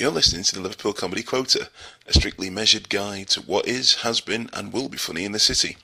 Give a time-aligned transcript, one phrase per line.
[0.00, 1.68] You're listening to the Liverpool Comedy Quota,
[2.06, 5.38] a strictly measured guide to what is, has been, and will be funny in the
[5.38, 5.76] city.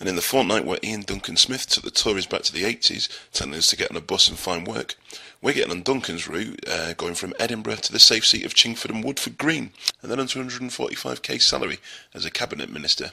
[0.00, 3.08] And in the fortnight where Iain Duncan Smith took the Tories back to the 80s,
[3.32, 4.96] telling us to get on a bus and find work,
[5.40, 8.90] we're getting on Duncan's route, uh, going from Edinburgh to the safe seat of Chingford
[8.90, 9.70] and Woodford Green,
[10.02, 11.78] and then on 245k salary
[12.12, 13.12] as a cabinet minister.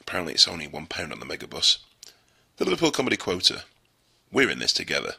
[0.00, 1.78] Apparently, it's only £1 on the megabus.
[2.56, 3.62] The Liverpool Comedy Quota.
[4.32, 5.14] We're in this together.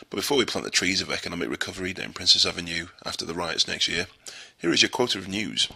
[0.00, 3.68] But before we plant the trees of economic recovery down Princess Avenue after the riots
[3.68, 4.06] next year,
[4.58, 5.68] here is your quota of news.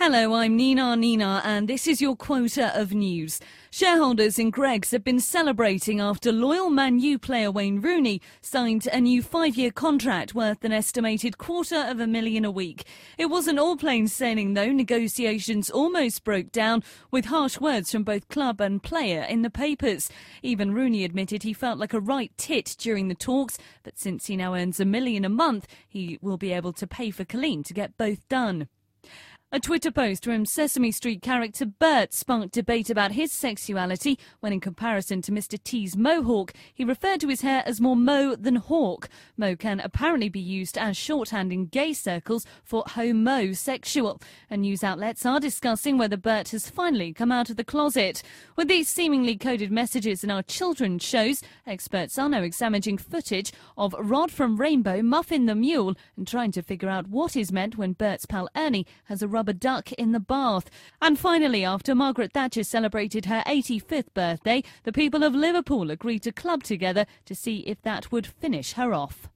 [0.00, 3.40] Hello, I'm Nina Nina, and this is your quota of news.
[3.72, 9.00] Shareholders in Greggs have been celebrating after loyal Man U player Wayne Rooney signed a
[9.00, 12.84] new five-year contract worth an estimated quarter of a million a week.
[13.18, 14.70] It wasn't all plain sailing though.
[14.70, 20.10] Negotiations almost broke down with harsh words from both club and player in the papers.
[20.44, 24.36] Even Rooney admitted he felt like a right tit during the talks, but since he
[24.36, 27.74] now earns a million a month, he will be able to pay for Colleen to
[27.74, 28.68] get both done.
[29.50, 34.60] A Twitter post from Sesame Street character Bert sparked debate about his sexuality when, in
[34.60, 35.58] comparison to Mr.
[35.64, 39.08] T's mohawk, he referred to his hair as more mo than hawk.
[39.38, 44.20] Mo can apparently be used as shorthand in gay circles for homosexual.
[44.50, 48.22] And news outlets are discussing whether Bert has finally come out of the closet.
[48.54, 53.94] With these seemingly coded messages in our children's shows, experts are now examining footage of
[53.98, 57.94] Rod from Rainbow muffin the mule and trying to figure out what is meant when
[57.94, 60.68] Bert's pal Ernie has a rubber duck in the bath.
[61.00, 66.32] And finally, after Margaret Thatcher celebrated her 85th birthday, the people of Liverpool agreed to
[66.32, 69.28] club together to see if that would finish her off.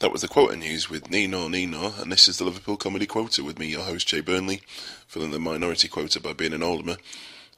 [0.00, 3.44] That was the quota news with Nino Nino, and this is the Liverpool Comedy Quota
[3.44, 4.60] with me, your host Jay Burnley,
[5.06, 6.96] filling the minority quota by being an alderman.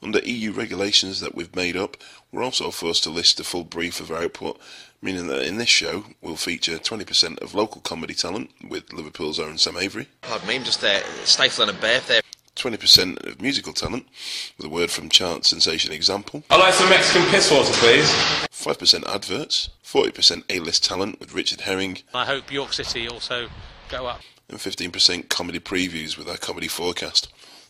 [0.03, 1.97] Under EU regulations that we've made up,
[2.31, 4.59] we're also forced to list the full brief of our output,
[5.01, 9.57] meaning that in this show we'll feature 20% of local comedy talent with Liverpool's own
[9.57, 12.21] Sam Avery, Pardon me, I'm just uh, stifling a burp there.
[12.55, 14.05] 20% of musical talent
[14.57, 18.09] with a word from chart sensation example, I'd like some Mexican piss water, please.
[18.51, 23.47] 5% adverts, 40% A-list talent with Richard Herring, I hope York City also
[23.89, 24.21] go up.
[24.49, 27.29] and 15% comedy previews with our comedy forecast.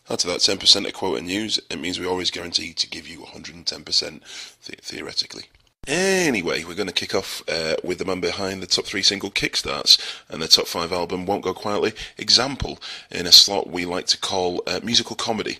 [0.09, 3.19] Add to that 10% of quota news, it means we always guarantee to give you
[3.19, 4.21] 110%
[4.65, 5.43] the- theoretically.
[5.87, 9.31] Anyway, we're going to kick off uh, with the man behind the top three single
[9.31, 9.99] kickstarts
[10.29, 11.93] and the top five album Won't Go Quietly.
[12.19, 12.77] Example
[13.09, 15.57] in a slot we like to call uh, musical comedy.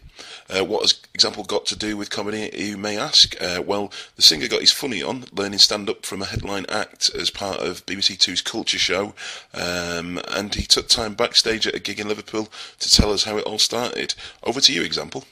[0.47, 3.35] Uh, what has Example got to do with comedy, you may ask?
[3.41, 7.09] Uh, well, the singer got his funny on, learning stand up from a headline act
[7.15, 9.15] as part of BBC Two's Culture Show,
[9.55, 13.37] um, and he took time backstage at a gig in Liverpool to tell us how
[13.37, 14.13] it all started.
[14.43, 15.23] Over to you, Example.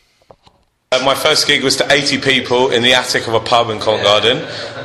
[0.92, 3.78] Uh, my first gig was to 80 people in the attic of a pub in
[3.80, 4.40] Covent Garden,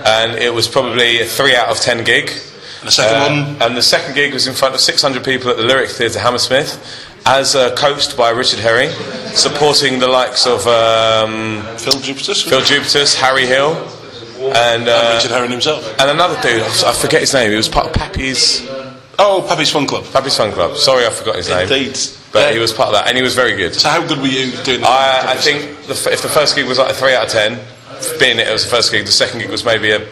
[0.05, 2.29] and it was probably a 3 out of 10 gig.
[2.81, 5.49] And the second Uh, one, And the second gig was in front of 600 people
[5.51, 6.77] at the Lyric Theatre Hammersmith,
[7.25, 8.91] as uh, coached by Richard Herring,
[9.33, 12.35] supporting the likes of um, Phil Jupiter.
[12.35, 13.73] Phil Jupitus, Harry Hill,
[14.55, 15.89] and, uh, Richard Herring himself.
[15.99, 18.61] and another dude, I forget his name, he was part of Pappy's,
[19.19, 20.05] Oh, Pappy's Fun Club.
[20.13, 20.77] Pappy's Fun Club.
[20.77, 21.63] Sorry, I forgot his name.
[21.63, 21.99] Indeed.
[22.33, 23.75] But he was part of that, and he was very good.
[23.75, 25.25] So how good were you doing that?
[25.29, 27.31] I, I think the, f- if the first gig was like a three out of
[27.31, 27.61] ten,
[28.19, 30.05] being it was the first gig, the second gig was maybe a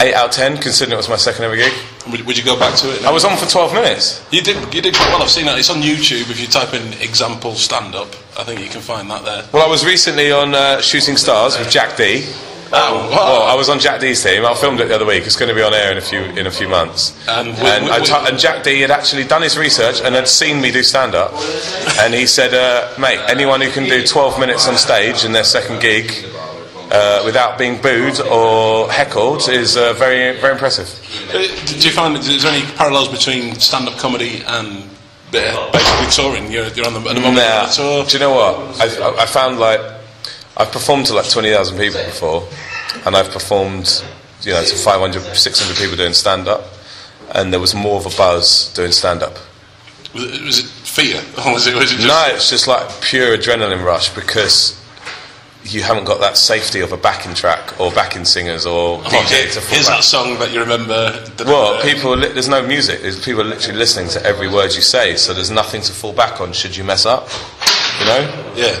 [0.00, 1.72] eight out of ten, considering it was my second ever gig.
[2.10, 3.04] Would, would you go back to it?
[3.04, 4.26] I was on for twelve minutes.
[4.32, 4.56] You did.
[4.74, 5.22] You did quite well.
[5.22, 5.58] I've seen that.
[5.60, 6.28] It's on YouTube.
[6.28, 9.44] If you type in "example stand up," I think you can find that there.
[9.52, 12.26] Well, I was recently on uh, Shooting Stars with Jack Dee.
[12.72, 13.10] Oh, wow.
[13.10, 14.44] Well, I was on Jack Dee's team.
[14.46, 15.24] I filmed it the other week.
[15.26, 17.12] It's going to be on air in a few in a few months.
[17.28, 20.00] And And, we- we- I we- t- and Jack Dee had actually done his research
[20.00, 21.32] and had seen me do stand up,
[21.98, 25.44] and he said, uh, "Mate, anyone who can do 12 minutes on stage in their
[25.44, 26.12] second gig."
[26.92, 30.88] Uh, without being booed or heckled is uh, very very impressive.
[31.32, 34.82] Uh, Did you find is there any parallels between stand-up comedy and
[35.30, 36.50] basically touring?
[36.50, 38.04] You're, you're on the, at the moment Nah, tour.
[38.04, 38.80] do you know what?
[38.80, 39.80] I I found like
[40.56, 42.46] I've performed to like twenty thousand people before,
[43.06, 44.02] and I've performed,
[44.42, 46.64] you know, to 500, 600 people doing stand up,
[47.34, 49.36] and there was more of a buzz doing stand up.
[50.12, 51.16] Was it, was it fear,
[51.46, 52.08] or was it, was it just?
[52.08, 54.76] No, it's just like pure adrenaline rush because
[55.62, 59.52] you haven't got that safety of a backing track or backing singers or Oh, DJ
[59.52, 59.98] to fall here's back.
[59.98, 61.10] that song that you remember.
[61.36, 63.02] that- Well, uh, people, li- there's no music.
[63.02, 66.14] There's people are literally listening to every word you say, so there's nothing to fall
[66.14, 67.28] back on should you mess up.
[68.00, 68.52] You know?
[68.56, 68.80] Yeah.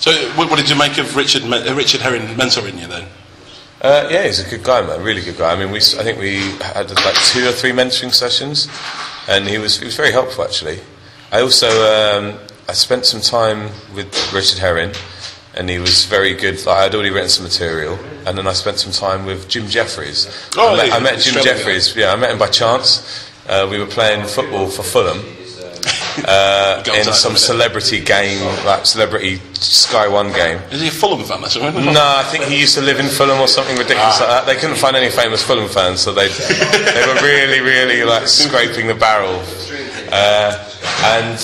[0.00, 3.06] So, what, what did you make of Richard uh, Richard Herring mentoring you then?
[3.82, 5.02] Uh, yeah, he's a good guy, man.
[5.02, 5.52] Really good guy.
[5.52, 8.68] I mean, we, I think we had like two or three mentoring sessions,
[9.28, 10.80] and he was he was very helpful actually.
[11.30, 14.92] I also um, I spent some time with Richard Herring,
[15.54, 16.64] and he was very good.
[16.64, 20.28] Like, I'd already written some material, and then I spent some time with Jim Jefferies.
[20.56, 21.94] Oh, I, met, I met Jim Jefferies.
[21.94, 23.30] Yeah, I met him by chance.
[23.46, 25.18] Uh, we were playing football for Fulham,
[26.26, 30.60] uh, in some celebrity game, like celebrity Sky One game.
[30.70, 31.40] Is he a Fulham fan?
[31.40, 31.74] That's right.
[31.74, 34.46] No, I think he used to live in Fulham or something ridiculous like that.
[34.46, 38.86] They couldn't find any famous Fulham fans, so they they were really, really like scraping
[38.86, 39.42] the barrel.
[40.12, 40.56] Uh,
[41.04, 41.38] and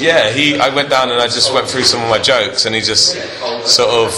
[0.00, 0.58] yeah, he.
[0.58, 3.12] I went down and I just went through some of my jokes, and he just
[3.66, 4.12] sort of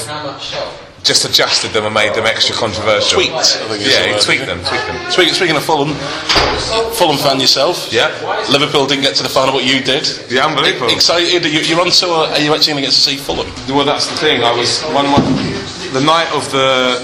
[1.04, 3.20] just adjusted them and made them extra controversial.
[3.20, 4.58] Tweaked, I think Yeah, the tweaked them.
[4.64, 5.10] Tweaked them.
[5.12, 5.92] Speaking, speaking of Fulham,
[6.96, 7.92] Fulham fan yourself.
[7.92, 8.08] Yeah.
[8.50, 10.08] Liverpool didn't get to the final, but you did.
[10.30, 10.88] Yeah, unbelievable.
[10.90, 11.44] Excited?
[11.44, 12.26] You- You're on tour.
[12.28, 13.46] Are you actually going to get to see Fulham?
[13.68, 14.42] Well, that's the thing.
[14.42, 15.20] I was one my,
[15.92, 16.98] the night of the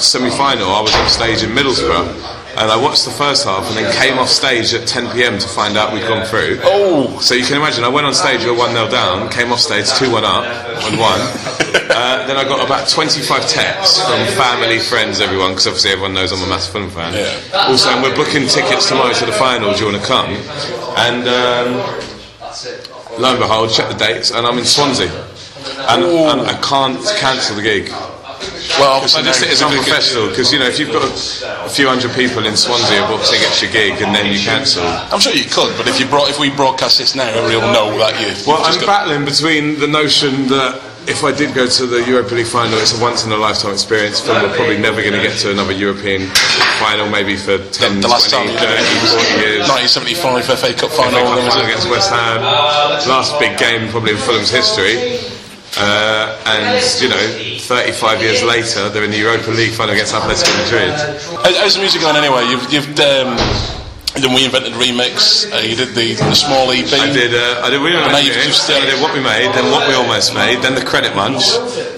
[0.00, 0.68] semi-final.
[0.70, 2.10] I was on stage in Middlesbrough,
[2.56, 5.38] and I watched the first half, and then came off stage at 10 p.m.
[5.38, 6.60] to find out we'd gone through.
[6.62, 7.18] Oh.
[7.20, 9.60] So you can imagine, I went on stage, we were one 0 down, came off
[9.60, 11.20] stage two one up, and won.
[11.84, 16.32] Uh, then I got about 25 texts from family, friends, everyone, because obviously everyone knows
[16.32, 17.12] I'm a massive Fulham fan.
[17.12, 17.68] Yeah.
[17.68, 19.72] Also, and we're booking tickets tomorrow to the final.
[19.74, 20.30] Do you want to come?
[20.96, 21.28] And.
[21.28, 22.04] Um,
[23.18, 25.10] lo and behold, check the dates, and I'm in Swansea.
[25.88, 27.92] And, and I can't cancel the gig.
[28.78, 31.12] Well, I just think it's unprofessional because you know if you've got a,
[31.64, 34.38] a few hundred people in Swansea who bought tickets to your gig and then you
[34.40, 34.82] cancel.
[34.84, 37.72] I'm sure you could, but if you brought, if we broadcast this now, everybody will
[37.72, 38.32] know that you.
[38.46, 42.34] Well, I'm got- battling between the notion that if I did go to the Europa
[42.34, 44.20] League final, it's a once in a lifetime experience.
[44.20, 46.28] Film we're probably never going to get to another European
[46.80, 48.80] final, maybe for 10, the last 20, time 30,
[49.12, 49.68] 40 years.
[49.68, 51.12] 1975 FA Cup final.
[51.12, 52.40] FA Cup final against West Ham.
[53.04, 55.20] Last big game probably in Fulham's history.
[55.76, 60.52] Uh, and you know, 35 years later, they're in the Europa League final against Atletico
[60.62, 60.90] Madrid.
[61.42, 62.46] How- How's the music going anyway?
[62.46, 63.34] You've you've um,
[64.22, 65.50] done We Invented remix.
[65.50, 66.86] Uh, you did the, the small EP.
[66.92, 67.34] I did.
[67.34, 67.82] Uh, I did.
[67.82, 70.62] We now you've then uh, I did what we made, then what we almost made,
[70.62, 71.42] then the credit munch.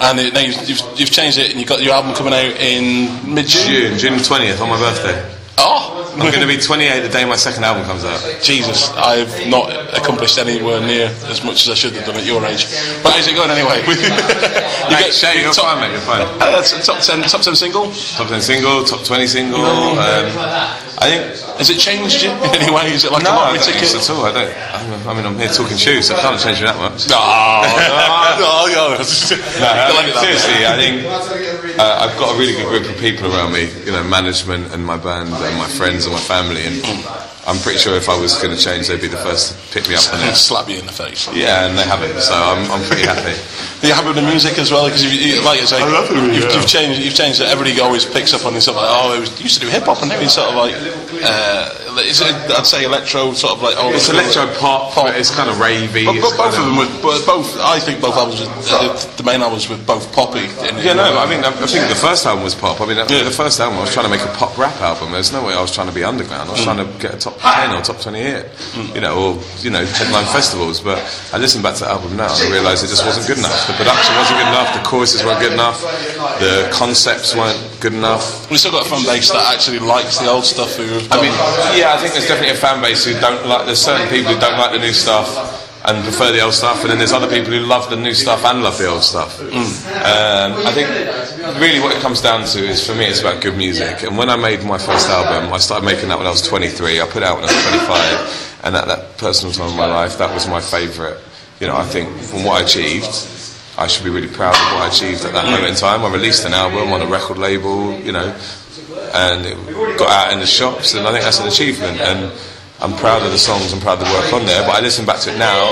[0.01, 2.57] and it, now you've, you've, you've changed it, and you've got your album coming out
[2.57, 3.99] in mid June.
[3.99, 5.36] June, June 20th on my birthday.
[5.59, 8.21] Oh, I'm going to be 28 the day my second album comes out.
[8.43, 12.45] Jesus, I've not accomplished anywhere near as much as I should have done at your
[12.45, 12.65] age.
[13.03, 13.81] But how's it going anyway?
[13.89, 15.93] you get Shay, you're top, fine, mate.
[15.93, 16.23] You're fine.
[16.41, 17.91] Uh, top ten, top ten single.
[17.93, 19.65] Top 10 single, top 20 single.
[19.65, 21.23] Um, I think.
[21.59, 22.93] Has it changed you in any way?
[22.93, 23.95] Is it like No, a I lottery don't ticket?
[23.97, 24.25] at all.
[24.25, 24.53] I don't.
[24.53, 27.09] I'm, I mean, I'm here talking shoes, so I can't change you that much.
[27.09, 27.77] No, no,
[28.41, 28.97] no, no.
[28.97, 31.05] No, I seriously, I think
[31.79, 33.69] uh, I've got a really good group of people around me.
[33.85, 36.77] You know, management and my band and my friends and my family, and
[37.47, 39.89] I'm pretty sure if I was going to change, they'd be the first to pick
[39.89, 40.35] me up on it.
[40.51, 41.31] slap you in the face.
[41.33, 43.39] Yeah, and they haven't, so I'm, I'm pretty happy.
[43.83, 44.87] Are you happy with the music as well?
[44.87, 46.59] Because you, you, like I say, I love the music, you've, yeah.
[46.59, 47.01] you've changed.
[47.01, 47.41] You've changed.
[47.41, 49.85] Everybody always picks up on this stuff like, oh, it was, used to do hip
[49.85, 50.75] hop, and now it's sort of like,
[51.23, 53.77] uh, is it, I'd say electro, sort of like.
[53.83, 55.15] old It's electro pop, Pop.
[55.17, 56.05] it's kind of ravey.
[56.05, 56.91] But, but both of them were
[57.25, 57.57] both.
[57.61, 60.47] I think both albums, were, uh, the main albums were both poppy.
[60.83, 62.81] Yeah, no, I mean, I I think the first album was pop.
[62.81, 63.23] I mean, Yeah.
[63.25, 65.13] the first album, I was trying to make a pop rap album.
[65.13, 66.49] There's no way I was trying to be underground.
[66.49, 68.51] I was trying to get a top 10 or top 20 hit,
[68.95, 69.31] you know, or,
[69.63, 70.81] you know, headline festivals.
[70.81, 70.99] But
[71.33, 73.67] I listened back to the album now and I realised it just wasn't good enough.
[73.67, 75.81] The production wasn't good enough, the choruses weren't good enough,
[76.41, 78.51] the concepts weren't good enough.
[78.51, 80.75] we still got a fan base that actually likes the old stuff.
[80.79, 81.33] I mean,
[81.79, 83.67] yeah, I think there's definitely a fan base who don't like.
[83.67, 85.29] There's certain people who don't like the new stuff
[85.87, 88.45] and prefer the old stuff, and then there's other people who love the new stuff
[88.45, 89.39] and love the old stuff.
[89.41, 90.89] Um, I think
[91.61, 94.03] really what it comes down to is for me, it's about good music.
[94.03, 97.01] And when I made my first album, I started making that when I was 23.
[97.01, 99.87] I put it out when I was 25, and at that personal time in my
[99.87, 101.19] life, that was my favourite.
[101.61, 103.33] You know, I think from what I achieved.
[103.79, 106.03] I should be really proud of what I achieved at that moment in time.
[106.03, 108.35] I released an album on a record label, you know,
[109.15, 112.01] and it got out in the shops, and I think that's an achievement.
[112.01, 112.33] And
[112.81, 114.63] I'm proud of the songs, I'm proud of the work on there.
[114.67, 115.65] But I listen back to it now,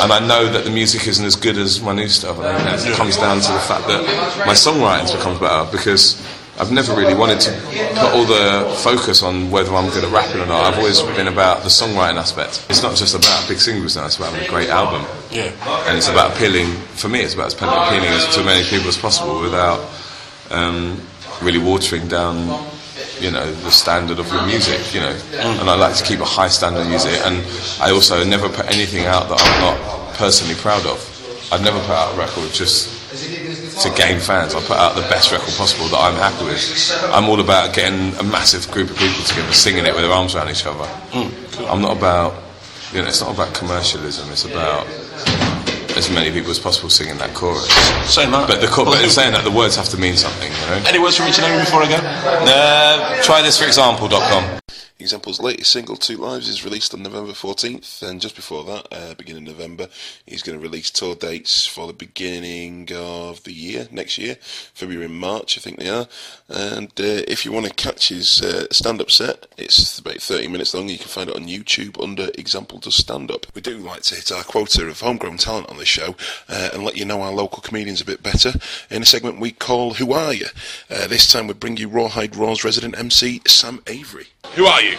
[0.00, 2.38] and I know that the music isn't as good as my new stuff.
[2.38, 4.02] I think it comes down to the fact that
[4.46, 6.16] my songwriting's become better because
[6.58, 7.52] I've never really wanted to
[8.00, 10.64] put all the focus on whether I'm good at rapping or not.
[10.64, 12.64] I've always been about the songwriting aspect.
[12.70, 15.04] It's not just about big singles now; it's about having a great album.
[15.30, 15.52] Yeah.
[15.86, 16.72] And it's about appealing.
[16.96, 19.84] For me, it's about appealing to as many people as possible without
[20.50, 21.02] um,
[21.42, 22.36] really watering down,
[23.20, 24.94] you know, the standard of your music.
[24.94, 25.16] You know,
[25.60, 27.20] and I like to keep a high standard of music.
[27.24, 27.44] And
[27.80, 30.98] I also never put anything out that I'm not personally proud of.
[31.52, 32.96] I've never put out a record just
[33.82, 34.54] to gain fans.
[34.54, 36.60] I put out the best record possible that I'm happy with.
[37.12, 40.34] I'm all about getting a massive group of people together, singing it with their arms
[40.34, 40.84] around each other.
[41.12, 42.34] Mm, I'm not about,
[42.92, 44.30] you know, it's not about commercialism.
[44.30, 44.86] It's about
[45.96, 47.68] as many people as possible singing that chorus.
[48.12, 48.48] Saying that.
[48.48, 50.50] But the but in saying that, the words have to mean something.
[50.50, 50.82] You know.
[50.86, 51.96] Any words from each and every before I go?
[51.96, 54.55] Uh, try this for example.com.
[54.98, 59.14] Example's latest single, Two Lives, is released on November 14th, and just before that, uh,
[59.14, 59.88] beginning of November,
[60.24, 65.04] he's going to release tour dates for the beginning of the year, next year, February
[65.04, 66.08] and March, I think they are.
[66.48, 70.48] And uh, if you want to catch his uh, stand up set, it's about 30
[70.48, 70.88] minutes long.
[70.88, 73.46] You can find it on YouTube under Example Does Stand Up.
[73.54, 76.16] We do like to hit our quota of homegrown talent on this show
[76.48, 78.54] uh, and let you know our local comedians a bit better
[78.90, 80.46] in a segment we call Who Are You?
[80.88, 84.28] Uh, this time we bring you Rawhide Raw's resident MC, Sam Avery.
[84.54, 84.96] Who are you?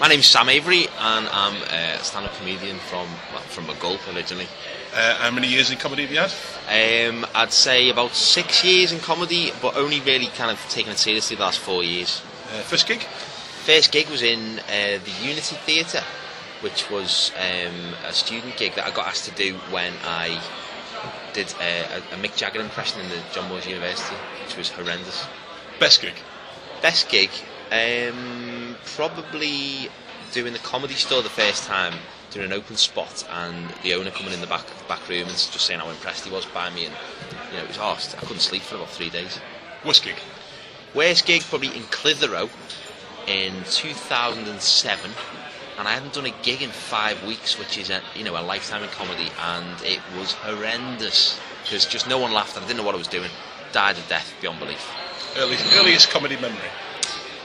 [0.00, 4.46] My name's Sam Avery, and I'm a stand-up comedian from well, from Maghull originally.
[4.94, 7.10] Uh, how many years in comedy have you had?
[7.10, 10.98] Um, I'd say about six years in comedy, but only really kind of taken it
[10.98, 12.20] seriously the last four years.
[12.48, 13.00] Uh, first gig?
[13.64, 16.02] First gig was in uh, the Unity Theatre,
[16.60, 20.42] which was um, a student gig that I got asked to do when I
[21.32, 25.26] did a, a Mick Jagger impression in the John Moores University, which was horrendous.
[25.78, 26.14] Best gig?
[26.82, 27.30] Best gig,
[27.70, 29.88] um, probably
[30.32, 31.94] doing the comedy store the first time,
[32.30, 35.60] doing an open spot, and the owner coming in the back back room and just
[35.60, 36.94] saying how impressed he was by me, and
[37.50, 39.40] you know it was oh, I couldn't sleep for about three days.
[39.84, 40.16] Worst gig?
[40.94, 42.50] Worst gig probably in Clitheroe
[43.26, 45.10] in 2007,
[45.78, 48.42] and I hadn't done a gig in five weeks, which is a you know a
[48.42, 52.80] lifetime in comedy, and it was horrendous because just no one laughed, and I didn't
[52.80, 53.30] know what I was doing.
[53.72, 54.90] Died of death beyond belief.
[55.36, 56.70] Earliest, earliest comedy memory?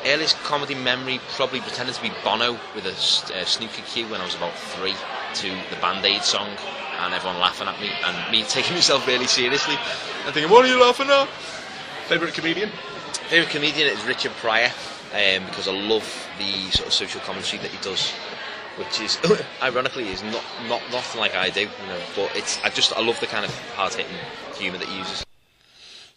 [0.05, 4.25] Earliest comedy memory probably pretended to be Bono with a, uh, snooker cue when I
[4.25, 4.95] was about three
[5.35, 6.49] to the Band Aid song,
[6.99, 9.75] and everyone laughing at me, and me taking myself really seriously,
[10.25, 11.27] and thinking, "What are you laughing at?"
[12.07, 12.69] Favourite comedian?
[13.29, 14.71] Favourite comedian is Richard Pryor
[15.13, 16.03] um, because I love
[16.37, 18.11] the sort of social commentary that he does,
[18.77, 19.19] which is
[19.61, 21.99] ironically is not not nothing like I do, you know.
[22.15, 24.17] But it's I just I love the kind of hard hitting
[24.55, 25.25] humour that he uses.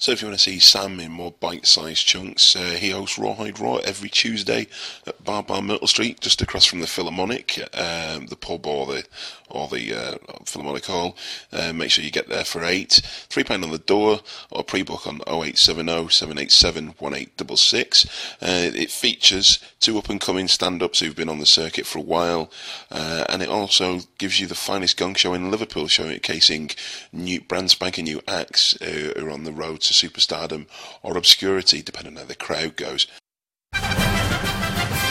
[0.05, 3.59] So if you want to see Sam in more bite-sized chunks, uh, he hosts Rawhide
[3.59, 4.67] Raw every Tuesday
[5.07, 9.07] at Bar Bar Myrtle Street, just across from the Philharmonic, um, the pub or the
[9.49, 11.17] or the uh, Philharmonic Hall.
[11.53, 13.01] Uh, make sure you get there for eight.
[13.31, 14.21] Three pound on the door,
[14.51, 18.05] or pre-book on 0870 787 1866.
[18.43, 22.51] Uh, it features two up-and-coming stand-ups who've been on the circuit for a while,
[22.91, 26.75] uh, and it also gives you the finest gong show in Liverpool, showcasing
[27.13, 30.67] new brand spanking new acts uh, who are on the road to superstardom
[31.03, 33.07] or obscurity, depending on how the crowd goes.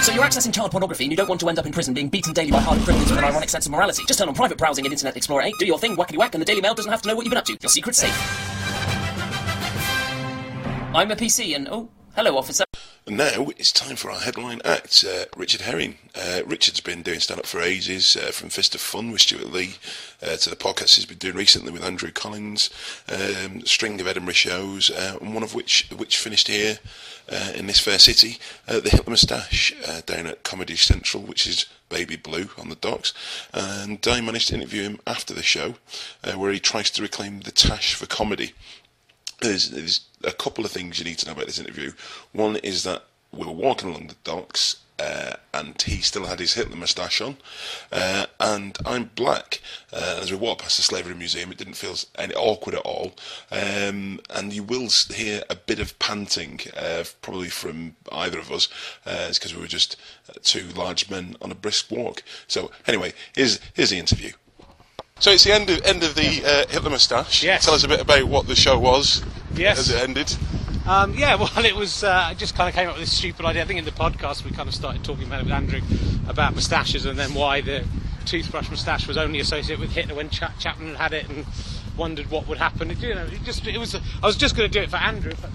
[0.04, 2.10] So you're accessing child pornography and you don't want to end up in prison being
[2.10, 4.04] beaten daily by hardened criminals with an ironic sense of morality.
[4.06, 6.42] Just turn on private browsing in Internet Explorer 8, do your thing, whackety whack, and
[6.42, 7.58] the Daily Mail doesn't have to know what you've been up to.
[7.62, 8.14] Your secret's safe.
[10.94, 12.66] I'm a PC and oh, hello officer.
[13.06, 15.98] Now it's time for our headline act, uh, Richard Herring.
[16.16, 19.52] Uh, Richard's been doing stand up for ages, uh, from Fist of Fun with Stewart
[19.52, 19.76] Lee
[20.22, 22.70] uh, to the podcast he's been doing recently with Andrew Collins,
[23.10, 26.80] um, string of Edinburgh shows, uh, and one of which which finished here
[27.30, 29.74] uh, in this fair city, the Hitler Moustache
[30.06, 33.14] down at Comedy Central, which is Baby Blue on the docks.
[33.54, 35.76] And I managed to interview him after the show,
[36.36, 38.54] where he tries to reclaim the tash for comedy
[39.44, 41.92] there's, there's a couple of things you need to know about this interview.
[42.32, 46.54] One is that we were walking along the docks, uh, and he still had his
[46.54, 47.38] Hitler moustache on,
[47.92, 49.60] uh, and I'm black.
[49.92, 53.14] Uh, as we walked past the Slavery Museum, it didn't feel any awkward at all,
[53.52, 58.70] um, and you will hear a bit of panting, uh, probably from either of us.
[59.06, 59.98] Uh, it's because we were just
[60.30, 62.22] uh, two large men on a brisk walk.
[62.48, 64.34] So anyway, here's here's the interview.
[65.20, 67.44] So it's the end of, end of the uh, Hitler Moustache.
[67.44, 67.66] Yes.
[67.66, 69.24] Tell us a bit about what the show was
[69.56, 69.80] Yes.
[69.80, 70.36] as it ended.
[70.86, 72.04] Um, yeah, well, it was.
[72.04, 73.62] Uh, I just kind of came up with this stupid idea.
[73.64, 75.82] I think in the podcast we kind of started talking about it with Andrew
[76.28, 77.86] about moustaches and then why the
[78.26, 81.46] toothbrush moustache was only associated with Hitler when Cha- Chaplin had had it and
[81.96, 82.92] wondered what would happen.
[82.92, 83.96] It, you know, it just it was.
[83.96, 85.32] I was just going to do it for Andrew.
[85.34, 85.54] fact,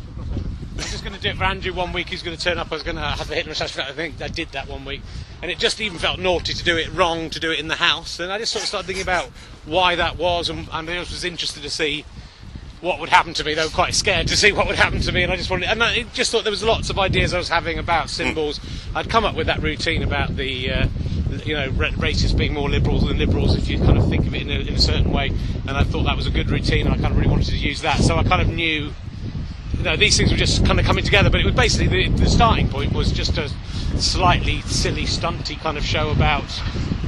[0.79, 2.09] I was just going to do it for Andrew one week.
[2.09, 2.71] He's going to turn up.
[2.71, 3.77] I was going to have a the Hitler moustache.
[3.79, 5.01] I think I did that one week,
[5.43, 7.75] and it just even felt naughty to do it wrong to do it in the
[7.75, 8.21] house.
[8.21, 9.27] And I just sort of started thinking about
[9.67, 12.05] why that was, and, and I was interested to see
[12.81, 13.55] what would happen to me.
[13.55, 15.69] They were quite scared to see what would happen to me, and I just wanted.
[15.69, 18.61] And I just thought there was lots of ideas I was having about symbols.
[18.95, 20.71] I'd come up with that routine about the.
[20.71, 20.87] Uh,
[21.45, 24.35] you know, ra- racists being more liberals than liberals if you kind of think of
[24.35, 25.29] it in a, in a certain way,
[25.67, 27.57] and I thought that was a good routine, and I kind of really wanted to
[27.57, 28.01] use that.
[28.01, 28.93] So I kind of knew
[29.79, 31.31] you know, these things were just kind of coming together.
[31.31, 33.49] But it was basically the, the starting point was just a
[33.99, 36.45] slightly silly, stunty kind of show about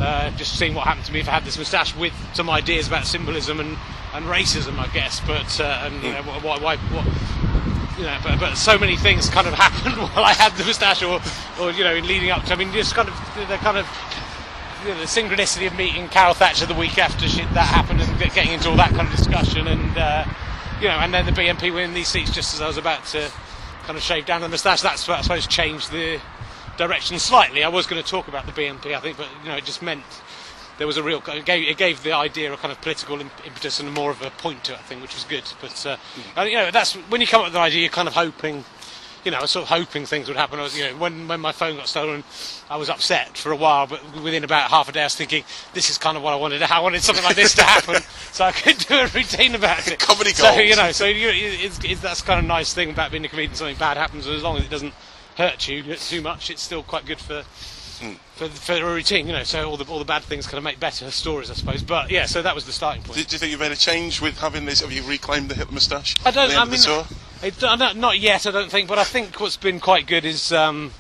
[0.01, 2.87] uh, just seeing what happened to me if I had this moustache, with some ideas
[2.89, 3.77] about symbolism and,
[4.15, 5.21] and racism, I guess.
[5.21, 7.05] But uh, and you know, why, why, what,
[7.99, 11.03] you know, but, but so many things kind of happened while I had the moustache,
[11.03, 11.21] or,
[11.61, 12.53] or you know, in leading up to.
[12.53, 13.15] I mean, just kind of
[13.49, 13.87] the kind of
[14.85, 18.19] you know, the synchronicity of meeting Carol Thatcher the week after she, that happened and
[18.33, 20.25] getting into all that kind of discussion, and uh,
[20.81, 23.31] you know, and then the BNP winning these seats just as I was about to
[23.85, 24.81] kind of shave down the moustache.
[24.81, 26.21] That's I suppose changed the
[26.79, 27.63] direction slightly.
[27.63, 29.83] I was going to talk about the BNP, I think, but you know, it just
[29.83, 30.05] meant
[30.79, 31.23] there was a real.
[31.29, 34.31] It gave, it gave the idea a kind of political impetus and more of a
[34.31, 35.45] point to it, I think, which was good.
[35.61, 35.97] But uh,
[36.37, 38.65] and, you know, that's when you come up with an idea, you're kind of hoping.
[39.25, 40.59] You know, I was sort of hoping things would happen.
[40.59, 42.25] I was, you know, when when my phone got stolen,
[42.71, 45.45] I was upset for a while, but within about half a day, I was thinking,
[45.75, 46.63] this is kind of what I wanted.
[46.63, 49.99] I wanted something like this to happen, so I could do a routine about it.
[49.99, 53.25] Comedy So you know, so you, it's, it's, that's kind of nice thing about being
[53.25, 53.55] a comedian.
[53.55, 54.95] Something bad happens, as long as it doesn't
[55.37, 57.43] hurt you too much, it's still quite good for
[58.01, 58.13] hmm.
[58.37, 59.45] for, for a routine, you know.
[59.45, 61.83] So all the all the bad things kind of make better stories, I suppose.
[61.83, 63.19] But yeah, so that was the starting point.
[63.19, 64.81] Do, do you think you've made a change with having this?
[64.81, 66.17] Have you reclaimed the Hitler moustache?
[66.25, 66.57] I don't.
[66.57, 66.79] I mean?
[67.43, 68.47] It, don't- not yet.
[68.47, 68.89] I don't think.
[68.89, 70.93] But I think what's been quite good is, um,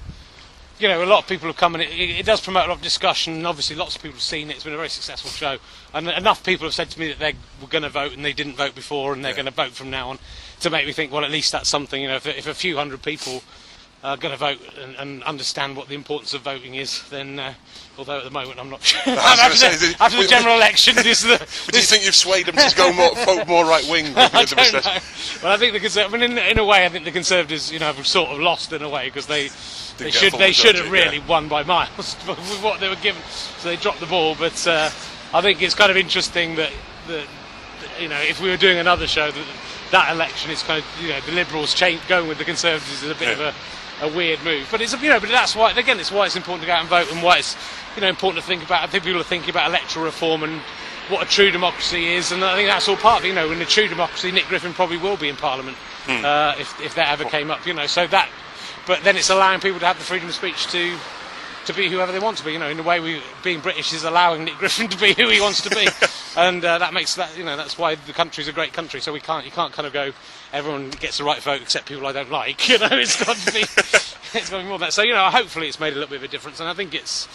[0.79, 2.77] you know, a lot of people have come and it, it, does promote a lot
[2.79, 3.35] of discussion.
[3.35, 4.55] And obviously, lots of people have seen it.
[4.55, 5.59] It's been a very successful show,
[5.93, 8.33] and enough people have said to me that they were going to vote and they
[8.33, 10.19] didn't vote before, and they're going to vote from now on,
[10.61, 11.13] to make me think.
[11.13, 12.01] Well, at least that's something.
[12.01, 13.43] You know, if, if a few hundred people
[14.02, 17.38] are going to vote and, and understand what the importance of voting is, then.
[17.38, 17.54] Uh,
[17.99, 18.99] Although at the moment I'm not sure.
[19.12, 21.37] after, the, say, did- after the general election, this is the,
[21.73, 24.73] do you think you've swayed them to go more, vote more right wing I don't
[24.73, 24.80] know.
[25.42, 27.71] Well, I think the Conser- I mean, in, in a way, I think the Conservatives,
[27.71, 29.50] you know, have sort of lost in a way because they
[29.99, 31.26] they should they should have really yeah.
[31.26, 33.21] won by miles with what they were given,
[33.59, 34.35] so they dropped the ball.
[34.35, 34.88] But uh,
[35.35, 36.73] I think it's kind of interesting that,
[37.09, 37.26] that
[37.80, 39.47] that, you know if we were doing another show that
[39.90, 43.11] that election is kind of you know the Liberals change, going with the Conservatives is
[43.11, 43.33] a bit Yeah.
[43.33, 43.54] of a
[44.00, 46.62] a weird move, but it's you know, but that's why again, it's why it's important
[46.62, 47.57] to go out and vote, and why it's
[47.95, 48.83] you know important to think about.
[48.83, 50.61] I think people are thinking about electoral reform and
[51.09, 53.28] what a true democracy is, and I think that's all part of it.
[53.28, 55.76] You know, in a true democracy, Nick Griffin probably will be in Parliament
[56.09, 57.66] uh, if if that ever came up.
[57.66, 58.28] You know, so that,
[58.87, 60.97] but then it's allowing people to have the freedom of speech to
[61.71, 62.53] to be whoever they want to be.
[62.53, 65.29] You know, in a way, we being British is allowing Nick Griffin to be who
[65.29, 65.87] he wants to be,
[66.37, 69.00] and uh, that makes that you know that's why the country's a great country.
[69.00, 70.12] So we can't you can't kind of go
[70.53, 72.69] everyone gets the right vote except people I don't like.
[72.69, 73.61] You know, it's got to be
[74.39, 74.93] it's got to be more than that.
[74.93, 76.95] So you know, hopefully it's made a little bit of a difference, and I think
[76.95, 77.29] it's.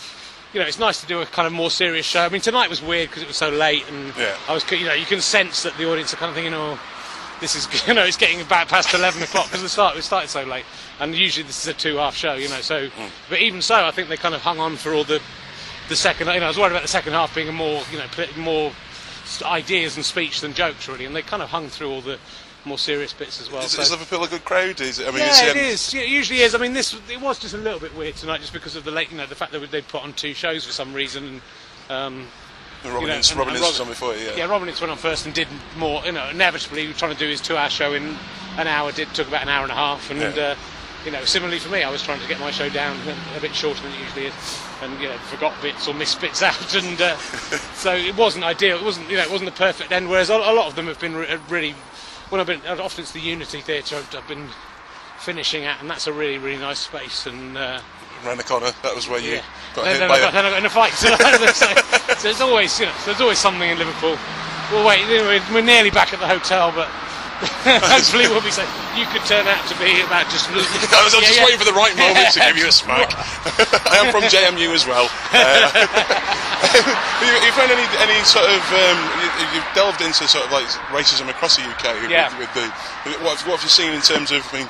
[0.54, 2.22] You know, it's nice to do a kind of more serious show.
[2.22, 4.38] I mean, tonight was weird because it was so late, and Yeah.
[4.48, 6.80] I was, you know, you can sense that the audience are kind of thinking, "Oh,
[7.40, 10.30] this is you know it's getting about past 11 o'clock because the start we started
[10.30, 10.66] so late
[11.00, 12.90] and usually this is a two half show you know so
[13.30, 15.22] but even so I think they kind of hung on for all the
[15.90, 17.98] the second you know I was worried about the second half being a more you
[17.98, 18.06] know
[18.38, 18.72] more
[19.44, 22.20] ideas and speech than jokes really and they kind of hung through all the
[22.66, 24.82] more serious bits as well Is, so- is Liverpool a good crowd?
[24.82, 25.94] Is it, I mean, yeah, is, it um, is.
[25.94, 26.56] Yeah, it usually is.
[26.56, 28.90] I mean, this it was just a little bit weird tonight, just because of the
[28.92, 31.42] late, you know, the fact that they put on two shows for some reason.
[31.90, 32.28] And, um,
[32.90, 34.36] Robin you know, Ince, Robin Ince Robin- before yeah.
[34.36, 36.04] yeah, Robin Ince went on first and did more.
[36.06, 38.18] You know, inevitably he was trying to do his two-hour show in
[38.58, 38.92] an hour.
[38.92, 40.28] Did took about an hour and a half, and Yeah.
[40.44, 40.56] uh,
[41.06, 42.98] you know, similarly for me, I was trying to get my show down
[43.38, 44.34] a bit shorter than it usually is,
[44.82, 47.16] and you know, forgot bits or missed bits out, and uh,
[47.76, 48.78] so it wasn't ideal.
[48.78, 50.10] It wasn't, you know, it wasn't the perfect end.
[50.10, 51.72] Whereas a a lot of them have been re- really,
[52.30, 54.48] when I've been, often it's the Unity Theatre I've, I've been
[55.20, 57.58] finishing at, and that's a really, really nice space, and.
[57.58, 57.82] Uh,
[58.24, 59.44] Round the corner, that was where you yeah.
[59.76, 60.34] got then, hit then by I got, a...
[60.34, 60.94] then I got in a fight.
[61.56, 61.68] So,
[62.16, 64.18] so there's always, you know, there's always something in Liverpool.
[64.72, 66.90] Well, wait, we're, we're nearly back at the hotel, but
[67.68, 68.70] hopefully we'll be safe.
[68.96, 70.48] You could turn out to be about just.
[70.48, 73.12] I was, I was just waiting for the right moment to give you a smack.
[73.92, 75.12] I am from JMU as well.
[75.36, 75.68] Uh,
[76.64, 79.28] have you, you found any any sort of um, you,
[79.60, 82.08] you've delved into sort of like racism across the UK?
[82.08, 82.32] Yeah.
[82.40, 82.72] With, the
[83.20, 84.42] what have, what have you seen in terms of?
[84.56, 84.70] I mean,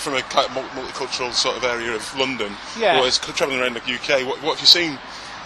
[0.00, 2.52] from a kind of mul- multicultural sort of area of London.
[2.78, 3.00] Yeah.
[3.00, 4.26] Or is travelling around the UK.
[4.26, 4.98] What, what have you seen?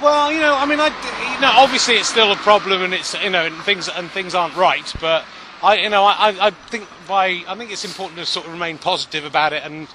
[0.02, 0.86] Well, you know, I mean, I,
[1.34, 4.34] you know, obviously it's still a problem, and it's you know, and things and things
[4.34, 4.90] aren't right.
[5.00, 5.24] But
[5.62, 8.52] I, you know, I, I- I think by I think it's important to sort of
[8.52, 9.88] remain positive about it and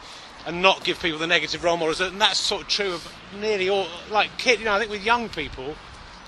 [0.46, 2.02] and not give people the negative role models.
[2.02, 4.60] And that's sort of true of nearly all like kid.
[4.60, 5.76] You know, I think with young people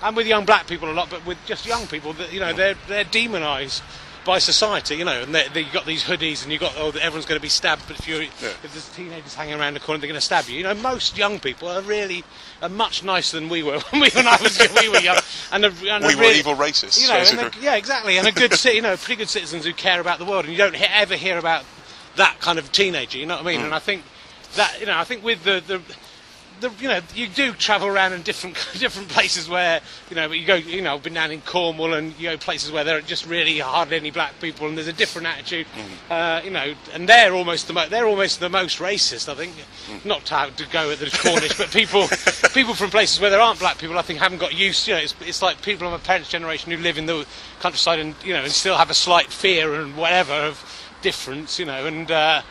[0.02, 2.52] and with young black people a lot, but with just young people, that you know,
[2.52, 3.80] they're they're demonised
[4.28, 6.88] by society, you know, and they, they, you've got these hoodies, and you've got oh,
[6.88, 7.88] everyone's going to be stabbed.
[7.88, 10.58] But if you're if there's teenagers hanging around the corner, they're going to stab you.
[10.58, 12.24] You know, most young people are really
[12.60, 15.16] are much nicer than we were when, we, when I was we were young,
[15.50, 18.32] and, are, and We were really- evil racists, You know, they're- yeah, exactly, and a
[18.32, 21.14] good, you know, pretty good citizens who care about the world, and you don't ever
[21.14, 21.64] hear about
[22.16, 23.16] that kind of teenager.
[23.16, 23.60] You know what I mean?
[23.62, 23.64] Mm.
[23.64, 24.02] And I think
[24.56, 25.80] that you know, I think with the the.
[26.60, 30.46] The, you know, you do travel around in different different places where you know you
[30.46, 30.56] go.
[30.56, 33.26] You know, I've been down in Cornwall and you go places where there are just
[33.26, 35.66] really hardly any black people, and there's a different attitude.
[36.10, 39.28] Uh, you know, and they're almost the mo- they're almost the most racist.
[39.28, 39.54] I think,
[40.04, 42.08] not to, to go at the Cornish, but people
[42.54, 44.88] people from places where there aren't black people, I think, haven't got used.
[44.88, 47.26] You know, it's, it's like people of my parents' generation who live in the
[47.60, 50.64] countryside and you know and still have a slight fear and whatever of
[51.02, 51.58] difference.
[51.58, 52.10] You know, and.
[52.10, 52.42] Uh,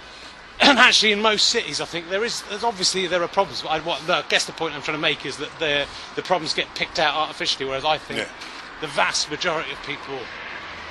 [0.59, 2.41] and actually, in most cities, I think there is.
[2.49, 3.61] There's obviously there are problems.
[3.61, 6.73] But I, guess the point I'm trying to make is that the the problems get
[6.75, 8.27] picked out artificially, whereas I think Yeah.
[8.81, 10.17] the vast majority of people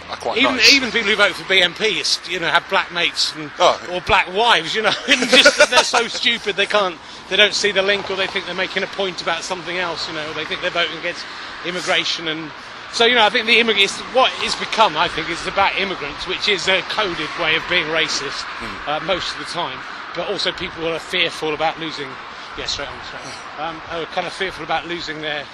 [0.09, 0.73] are quite even nice.
[0.73, 3.81] even people who vote for BNP, is, you know, have black mates and, Oh.
[3.91, 4.75] or black wives.
[4.75, 6.97] You know, just they're so stupid they can't,
[7.29, 10.07] they don't see the link, or they think they're making a point about something else.
[10.09, 11.25] You know, they think they're voting against
[11.65, 12.51] immigration, and
[12.93, 16.27] so you know, I think the immigrants, what it's become, I think, is about immigrants,
[16.27, 18.45] which is a coded way of being racist
[18.87, 19.79] uh, most of the time.
[20.15, 22.09] But also, people are fearful about losing.
[22.57, 23.23] Yeah, straight on, straight
[23.59, 23.75] on.
[23.75, 25.45] Um, are kind of fearful about losing their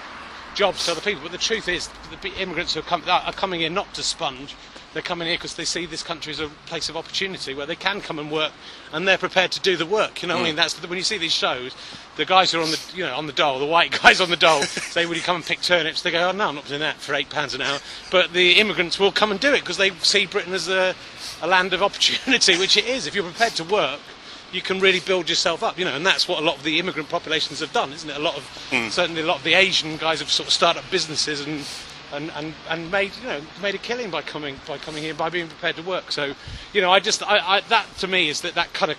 [0.55, 1.23] jobs to other people.
[1.23, 1.89] But the truth is,
[2.21, 4.55] the immigrants who are, come, are coming in not to sponge.
[4.93, 7.77] They're coming here because they see this country as a place of opportunity where they
[7.77, 8.53] can come and work,
[8.93, 10.23] and they're prepared to do the work.
[10.23, 10.57] You know, what I mean, mm.
[10.57, 11.75] that's the, when you see these shows,
[12.17, 14.29] the guys who are on the, you know, on the dole, the white guys on
[14.29, 16.67] the dole, say, "Will you come and pick turnips?" They go, "Oh no, I'm not
[16.67, 17.79] doing that for eight pounds an hour."
[18.11, 20.95] But the immigrants will come and do it because they see Britain as a,
[21.41, 23.07] a land of opportunity, which it is.
[23.07, 24.01] If you're prepared to work,
[24.53, 26.79] you can really build yourself up, you know, and that's what a lot of the
[26.79, 28.17] immigrant populations have done, isn't it?
[28.17, 28.91] A lot of mm.
[28.91, 31.65] certainly a lot of the Asian guys have sort of started up businesses and
[32.13, 35.31] and, and, and made you know made a killing by coming by coming here by
[35.31, 36.13] being prepared to work.
[36.13, 36.35] So,
[36.73, 38.99] you know, I just I, I that to me is that that kind of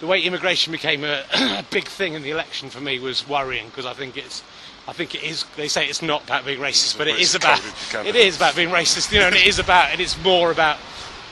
[0.00, 3.66] the way immigration became a, a big thing in the election for me was worrying
[3.66, 4.42] because I think it's
[4.88, 5.44] I think it is.
[5.56, 7.60] They say it's not about being racist, but Well, it's about
[8.06, 10.78] it is about being racist, you know, and it is about and it's more about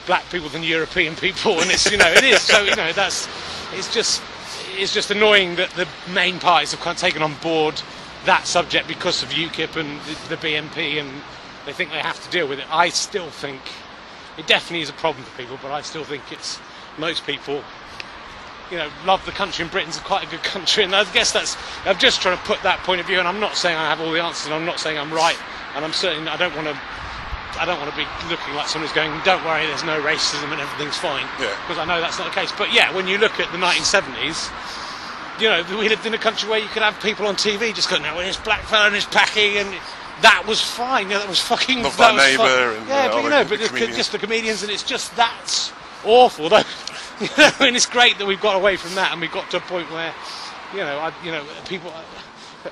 [0.06, 2.40] black people than European people, and it's you know it is.
[2.42, 3.26] So you know that's
[3.72, 4.22] it's just
[4.76, 7.80] it's just annoying that the main parties have kind of taken on board
[8.24, 11.10] that subject because of UKIP and the, the BNP, and
[11.66, 12.66] they think they have to deal with it.
[12.70, 13.60] I still think
[14.36, 16.58] it definitely is a problem for people, but I still think it's
[16.98, 17.62] most people.
[18.70, 21.56] You know, love the country, and Britain's quite a good country, and I guess that's.
[21.84, 24.00] I'm just trying to put that point of view, and I'm not saying I have
[24.00, 25.36] all the answers, and I'm not saying I'm right,
[25.74, 26.78] and I'm certainly I don't want to
[27.58, 30.60] I don't want to be looking like somebody's going, don't worry, there's no racism and
[30.60, 31.26] everything's fine.
[31.42, 31.50] Yeah.
[31.66, 32.52] Because I know that's not the case.
[32.52, 34.46] But yeah, when you look at the 1970s,
[35.40, 37.88] you know, we lived in a country where you could have people on TV just
[37.88, 39.68] going, no, well, this black fella and this packy, and
[40.22, 41.04] that was fine.
[41.04, 41.82] You know, that was fucking.
[41.82, 42.76] Love Thy Neighbour fun.
[42.76, 43.96] and, yeah, uh, but you know, the but it's comedians.
[43.96, 45.72] just the comedians, and it's just that's
[46.04, 46.48] awful.
[46.48, 46.58] Though,
[47.20, 49.58] you know, and it's great that we've got away from that, and we've got to
[49.58, 50.14] a point where,
[50.72, 51.92] you know, I, you know, people.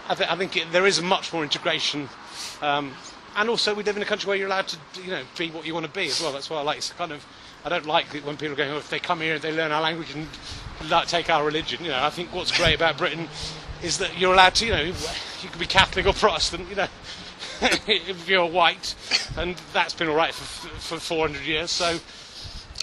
[0.08, 2.08] I, th- I think it, there is much more integration.
[2.60, 2.92] Um,
[3.36, 5.66] and also, we live in a country where you're allowed to, you know, be what
[5.66, 6.32] you want to be as well.
[6.32, 6.78] That's why I like.
[6.78, 7.24] It's kind of,
[7.64, 9.52] I don't like it when people are going, oh, if they come here and they
[9.52, 10.26] learn our language and
[10.88, 11.84] like, take our religion.
[11.84, 13.28] You know, I think what's great about Britain
[13.82, 16.68] is that you're allowed to, you know, you can be Catholic or Protestant.
[16.68, 16.86] You know,
[17.60, 18.94] if you're white,
[19.36, 21.70] and that's been all right for for 400 years.
[21.70, 21.98] So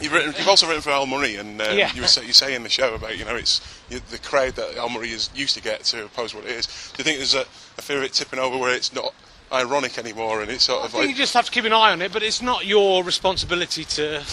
[0.01, 1.93] You've, written, you've also written for Al Murray, and uh, Yeah.
[1.93, 4.75] you, were you say in the show about you know it's you, the crowd that
[4.75, 6.65] Al Murray is used to get to oppose what it is.
[6.65, 7.41] Do you think there's a,
[7.77, 9.13] a fear of it tipping over where it's not
[9.51, 11.73] ironic anymore, and it's sort I of think like you just have to keep an
[11.73, 14.23] eye on it, but it's not your responsibility to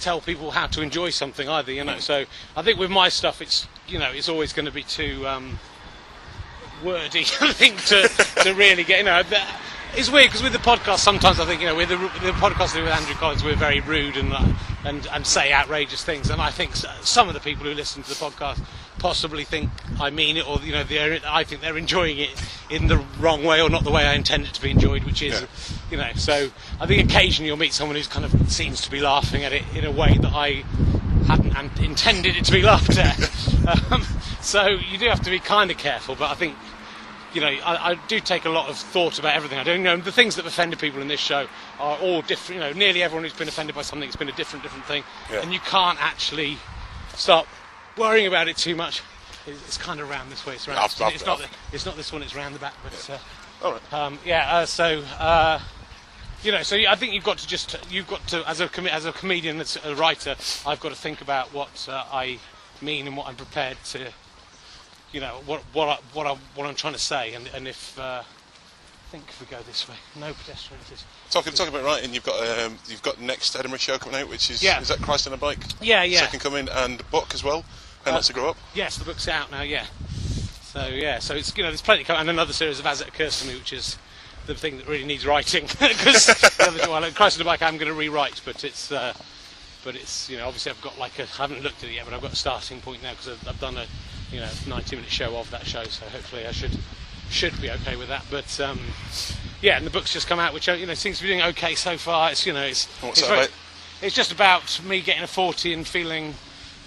[0.00, 1.72] tell people how to enjoy something either.
[1.72, 2.24] You know, so
[2.56, 5.58] I think with my stuff, it's you know, it's always going to be too um,
[6.84, 7.20] wordy.
[7.40, 8.08] I think to
[8.42, 9.22] to really get you know.
[9.92, 12.80] It's weird because with the podcast, sometimes I think you know with the, the podcast
[12.80, 14.52] with Andrew Collins, we're very rude and uh,
[14.84, 18.08] and and say outrageous things, and I think some of the people who listen to
[18.08, 18.60] the podcast
[19.00, 20.84] possibly think I mean it, or you know,
[21.26, 22.30] I think they're enjoying it
[22.70, 25.22] in the wrong way or not the way I intend it to be enjoyed, which
[25.22, 25.46] is, Yeah.
[25.90, 26.10] You know.
[26.14, 26.50] So
[26.80, 29.62] I think occasionally you'll meet someone who's kind of seems to be laughing at it
[29.74, 30.64] in a way that I
[31.26, 33.92] hadn't intended it to be laughed at.
[33.92, 34.02] um,
[34.40, 36.56] so you do have to be kind of careful, but I think
[37.32, 39.70] you know, I, I do take a lot of thought about everything I do.
[39.72, 41.46] You know, the things that have offended people in this show
[41.78, 42.60] are all different.
[42.60, 45.04] You know, nearly everyone who's been offended by something has been a different, different thing,
[45.30, 45.40] Yeah.
[45.42, 46.56] and you can't actually
[47.14, 47.46] stop
[47.96, 49.02] worrying about it too much.
[49.46, 50.54] It- It's kind of round this way.
[50.54, 50.80] It's round.
[50.80, 51.38] I've- it's not.
[51.38, 52.22] The, it's not this one.
[52.24, 52.74] It's round the back.
[52.82, 53.92] But uh, all right.
[53.92, 54.56] um, yeah.
[54.56, 55.00] Uh, so.
[55.18, 55.60] Uh,
[56.42, 58.86] you know, so I think you've got to just you've got to as a com-
[58.86, 62.38] as a comedian, as a writer, I've got to think about what uh, I
[62.80, 64.10] mean and what I'm prepared to,
[65.12, 67.98] you know, what what I, what I, what I'm trying to say, and and if
[67.98, 71.04] uh, I think if we go this way, no pedestrians.
[71.30, 74.50] Talking, talking about writing, you've got um, you've got next Edinburgh show coming out, which
[74.50, 74.80] is Yeah.
[74.80, 75.58] is that Christ on a Bike?
[75.80, 76.20] Yeah, yeah.
[76.20, 77.64] Second coming and book as well.
[78.04, 78.56] How not to grow up.
[78.74, 79.60] Yes, the book's out now.
[79.62, 79.84] Yeah.
[80.62, 83.08] So yeah, so it's you know there's plenty coming, and another series of As It
[83.08, 83.98] Occurs to Me, which is
[84.54, 87.76] the thing that really needs writing because the other well, Christ on the Bike I'm
[87.76, 89.14] going to rewrite, but it's uh,
[89.84, 92.04] but it's you know obviously I've got like a I haven't looked at it yet,
[92.04, 93.86] but I've got a starting point now because I've, I've done a
[94.32, 96.76] you know 90 minute show of that show, so hopefully I should
[97.30, 98.24] should be okay with that.
[98.30, 98.80] But um,
[99.62, 101.42] yeah, and the book's just come out, which uh, you know seems to be doing
[101.42, 102.30] okay so far.
[102.30, 103.48] It's you know it's What's it's, very-
[104.02, 106.34] it's just about me getting a 40 and feeling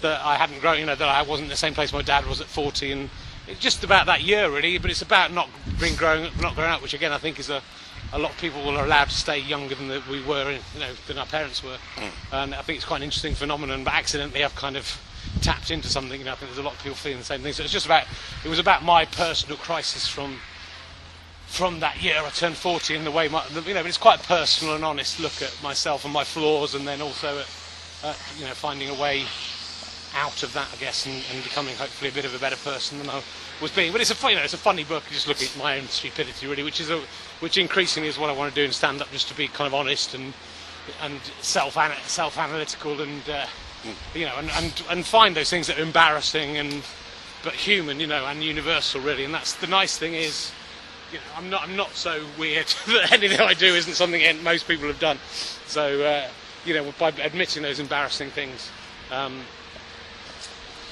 [0.00, 2.40] that I hadn't grown, you know, that I wasn't the same place my dad was
[2.40, 3.10] at 40, and
[3.48, 4.78] it's just about that year really.
[4.78, 5.48] But it's about not
[5.80, 7.62] being growing, not growing up, which again I think is a
[8.12, 10.92] a lot of people are allowed to stay younger than that we were, you know,
[11.08, 12.34] than our parents were, hmm.
[12.34, 13.82] and I think it's quite an interesting phenomenon.
[13.82, 15.00] But accidentally, I've kind of
[15.40, 16.18] tapped into something.
[16.18, 17.52] You know, I think there's a lot of people feeling the same thing.
[17.52, 18.06] So it's just about
[18.44, 20.38] it was about my personal crisis from
[21.46, 24.20] from that year I turned 40 and the way my, you know, but it's quite
[24.20, 27.46] a personal and honest look at myself and my flaws and then also at,
[28.02, 29.24] at you know, finding a way
[30.14, 32.98] out of that, I guess, and, and becoming hopefully a bit of a better person
[32.98, 33.22] than I
[33.60, 33.92] was being.
[33.92, 36.46] But it's a, you know, it's a funny book, just looking at my own stupidity,
[36.46, 37.00] really, which is a,
[37.40, 39.66] which increasingly is what I want to do in stand up, just to be kind
[39.66, 40.32] of honest and
[41.02, 43.46] and self self analytical and uh,
[44.14, 46.82] you know, and, and and find those things that are embarrassing and
[47.42, 49.24] but human, you know, and universal, really.
[49.24, 50.50] And that's the nice thing is.
[51.12, 51.62] You know, I'm not.
[51.62, 55.18] I'm not so weird that anything I do isn't something most people have done.
[55.66, 56.28] So, uh,
[56.64, 58.70] you know, by admitting those embarrassing things,
[59.12, 59.40] um,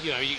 [0.03, 0.35] you know, you-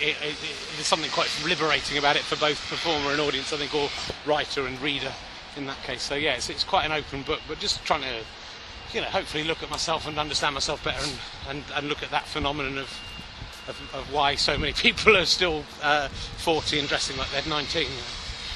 [0.74, 3.88] there's something quite liberating about it for both performer and audience, I think, or
[4.26, 5.12] writer and reader
[5.56, 6.02] in that case.
[6.02, 8.20] So yeah, it's, it's quite an open book, but just trying to,
[8.92, 12.10] you know, hopefully look at myself and understand myself better, and, and, and look at
[12.10, 12.90] that phenomenon of,
[13.68, 17.86] of of why so many people are still uh, 40 and dressing like they're 19.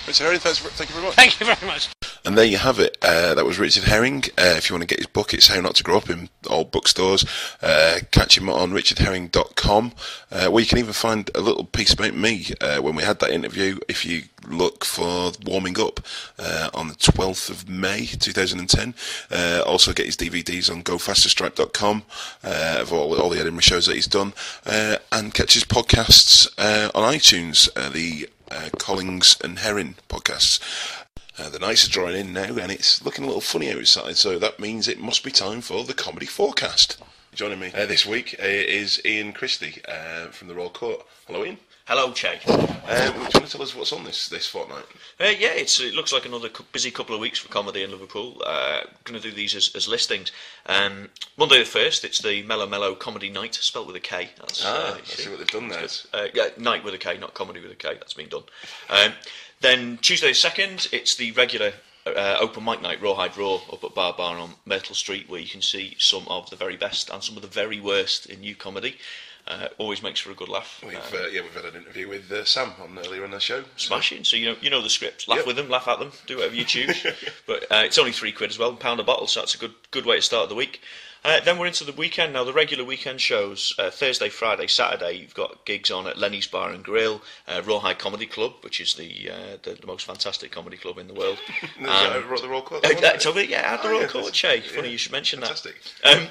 [0.08, 1.16] Richard Herring, thanks, for- thank you very much.
[1.16, 1.90] Thank you very much.
[2.24, 2.96] And there you have it.
[3.02, 4.24] Uh, that was Richard Herring.
[4.38, 6.30] Uh, if you want to get his book, it's How Not to Grow Up in
[6.48, 7.26] all bookstores.
[7.60, 9.92] Uh, catch him on richardherring.com,
[10.32, 13.18] uh, where you can even find a little piece about me uh, when we had
[13.20, 13.78] that interview.
[13.86, 16.00] If you look for Warming Up
[16.38, 18.94] uh, on the 12th of May 2010.
[19.30, 22.02] Uh, also get his DVDs on gofasterstripe.com
[22.44, 24.32] uh, of all, all the Edinburgh shows that he's done.
[24.64, 30.60] Uh, and catch his podcasts uh, on iTunes, uh, the uh, Collings and Herring podcasts.
[31.38, 34.38] Uh, the nights are drawing in now, and it's looking a little funny outside, so
[34.38, 37.00] that means it must be time for the comedy forecast.
[37.34, 41.06] Joining me uh, this week uh, is Ian Christie uh, from the Royal Court.
[41.26, 41.58] Hello, Ian.
[41.88, 42.38] Hello, Che.
[42.46, 44.84] Um, do you want to tell us what's on this this fortnight?
[45.18, 48.42] Uh, yeah, it's, it looks like another busy couple of weeks for comedy in Liverpool.
[48.44, 50.30] Uh, going to do these as, as listings.
[50.66, 54.28] Um, Monday the first, it's the Mellow Mellow Comedy Night, spelled with a K.
[54.36, 55.88] That's, Ah, uh, I see what they've done there.
[56.12, 57.94] Uh, yeah, night with a K, not comedy with a K.
[57.94, 58.44] That's been done.
[58.90, 59.14] Um,
[59.62, 61.72] then Tuesday the second, it's the regular
[62.06, 65.48] uh, open mic night, Rawhide Raw, up at Bar Bar on Myrtle Street, where you
[65.48, 68.54] can see some of the very best and some of the very worst in new
[68.54, 68.98] comedy.
[69.48, 70.82] Uh, always makes for a good laugh.
[70.86, 73.40] We've Uh, uh, yeah, we've had an interview with uh, Sam on earlier in the
[73.40, 73.64] show.
[73.76, 74.22] smashing.
[74.24, 75.26] So you know you know the script.
[75.26, 75.46] Laugh Yep.
[75.46, 77.06] with them, laugh at them, do whatever you choose.
[77.46, 79.26] but uh, it's only three quid as well, pound a bottle.
[79.26, 80.82] So that's a good good way to start the week.
[81.24, 82.44] Uh, then we're into the weekend now.
[82.44, 85.12] The regular weekend shows uh, Thursday, Friday, Saturday.
[85.18, 88.94] You've got gigs on at Lenny's Bar and Grill, uh, Rawhide Comedy Club, which is
[88.94, 91.38] the, uh, the the most fantastic comedy club in the world.
[91.84, 92.84] Uh, the Royal Court.
[92.84, 94.60] uh, uh, so, yeah, at the Oh, Royal yeah, Court, that's- Che.
[94.60, 95.76] Funny yeah, you should mention Fantastic.
[96.02, 96.18] that.
[96.18, 96.28] Um,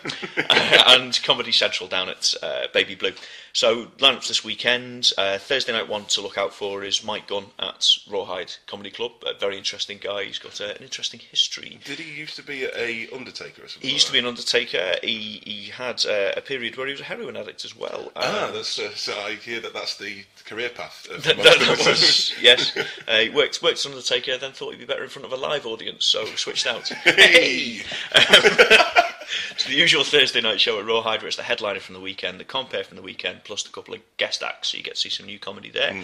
[1.03, 3.13] and Comedy Central down at uh, Baby Blue.
[3.53, 5.11] So lineups this weekend.
[5.17, 9.13] Uh, Thursday night one to look out for is Mike Gunn at Rawhide Comedy Club.
[9.25, 10.25] A very interesting guy.
[10.25, 11.79] He's got uh, an interesting history.
[11.85, 13.87] Did he used to be a Undertaker or something?
[13.87, 14.86] He used to be an undertaker.
[15.03, 18.11] He he had uh, a period where he was a heroin addict as well.
[18.15, 21.07] Ah, Um, that's, uh, so I hear that that's the career path.
[21.09, 22.77] Of that, most that was yes.
[23.07, 25.31] Uh, he worked worked as an undertaker, then thought he'd be better in front of
[25.31, 26.87] a live audience, so switched out.
[27.05, 27.81] Hey!
[29.57, 32.39] So the usual Thursday night show at Rawhide, where it's the headliner from the weekend,
[32.39, 34.99] the compare from the weekend, plus a couple of guest acts, so you get to
[35.01, 36.01] see some new comedy there.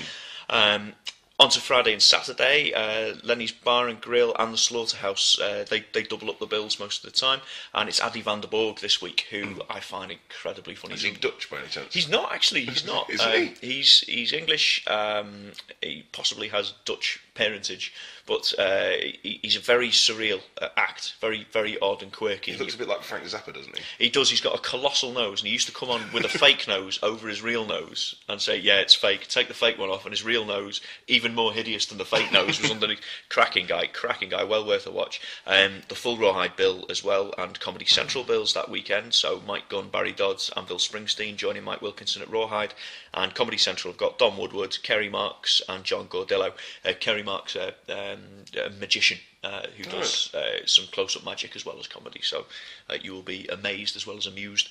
[0.49, 0.93] Um,
[1.39, 5.83] on to Friday and Saturday, uh, Lenny's Bar and Grill and the Slaughterhouse, uh, they,
[5.93, 7.41] they double up the bills most of the time.
[7.73, 10.93] And it's Addy van der Borg this week, who I find incredibly funny.
[10.93, 11.93] Is he Dutch by any chance?
[11.93, 12.65] He's not actually.
[12.65, 13.09] He's not.
[13.09, 13.53] Is Um, he?
[13.61, 14.85] He's he's English.
[14.87, 17.93] Um, he possibly has Dutch parentage,
[18.25, 18.91] but uh,
[19.21, 21.15] he, he's a very surreal uh, act.
[21.19, 22.51] Very very odd and quirky.
[22.51, 24.05] He looks a bit like Frank Zappa, doesn't he?
[24.05, 24.29] He does.
[24.29, 26.99] He's got a colossal nose, and he used to come on with a fake nose
[27.01, 30.11] over his real nose and say, "Yeah, it's fake." Take the fake one off, and
[30.11, 33.01] his real nose, even more hideous than the fake nose, was underneath.
[33.29, 34.43] Cracking guy, cracking guy.
[34.43, 35.21] Well worth a watch.
[35.47, 39.13] Um, the full Rawhide bill as well, and Comedy Central bills that weekend.
[39.13, 42.73] So Mike Gunn, Barry Dodds, and Bill Springsteen joining Mike Wilkinson at Rawhide,
[43.13, 46.53] and Comedy Central have got Don Woodward, Kerry Marks, and John Gordillo.
[46.85, 48.19] Uh, Kerry Marks, uh, um,
[48.63, 52.21] a magician uh, who does uh, some close-up magic as well as comedy.
[52.21, 52.45] So
[52.89, 54.69] uh, you will be amazed as well as amused.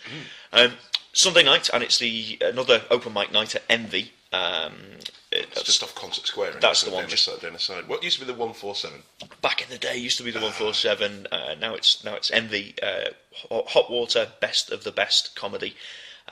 [0.52, 0.72] Um,
[1.12, 4.12] Sunday night, and it's the another open mic night at Envy.
[4.32, 4.72] Um,
[5.30, 6.52] It's just off Concert Square.
[6.60, 7.86] That's the one, just- side, down the side.
[7.86, 9.02] What used to be the one four seven?
[9.42, 11.26] back in the day used to be the one four seven.
[11.30, 12.74] Uh, now it's now it's Envy.
[12.82, 13.10] Uh,
[13.50, 15.74] Hot Water, best of the best comedy.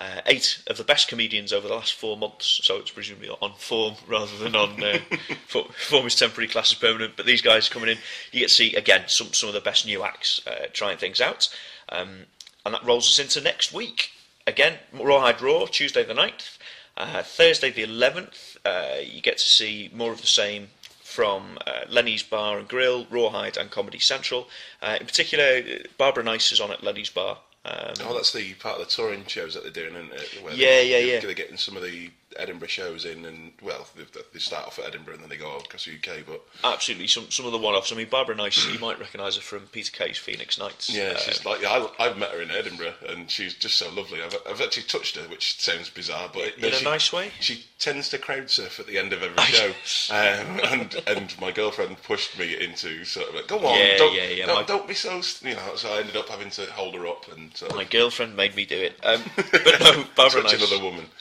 [0.01, 3.53] Uh, eight of the best comedians over the last four months, so it's presumably on
[3.59, 4.99] form rather than on uh,
[5.47, 7.17] for- form is temporary, class is permanent.
[7.19, 7.99] But these guys coming in,
[8.33, 11.21] you get to see again some some of the best new acts uh, trying things
[11.21, 11.55] out,
[11.91, 12.21] um,
[12.65, 14.11] and that rolls us into next week.
[14.47, 16.57] Again, Rawhide Raw, Tuesday the 9th.
[16.97, 20.69] Uh, Thursday the 11th, uh, you get to see more of the same
[21.03, 24.49] from uh, Lenny's Bar and Grill, Rawhide, and Comedy Central.
[24.81, 25.63] Uh, in particular,
[25.99, 27.39] Barbara Nice is on at Lenny's Bar.
[27.65, 30.43] Um, Oh, that's the part of the touring shows that they're doing, isn't it?
[30.43, 31.21] Where Yeah, they, yeah, yeah.
[31.21, 34.87] They're getting some of the Edinburgh shows in, and well, they, they start off at
[34.87, 36.25] Edinburgh and then they go across the UK.
[36.27, 37.93] But Absolutely, some some of the one-offs.
[37.93, 40.89] I mean, Barbara Nice, you might recognise her from Peter Kay's Phoenix Nights.
[40.95, 44.23] yeah, Uh, she's like I, I've met her in Edinburgh, and she's just so lovely.
[44.23, 47.33] I've, I've actually touched her, which sounds bizarre, but In a she- nice way?
[47.41, 49.69] She tends to crowd surf at the end of every show,
[50.15, 54.15] um, and and my girlfriend pushed me into sort of like, go on, Yeah, don't,
[54.15, 55.75] yeah, yeah, don't, my- don't be so, you know.
[55.77, 58.55] So I ended up having to hold her up and sort of My girlfriend made
[58.55, 58.95] me do it.
[59.03, 60.55] Um, but no, Barbara Nice.
[60.55, 61.07] another woman.